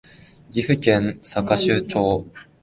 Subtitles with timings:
[0.49, 2.25] 岐阜県坂祝町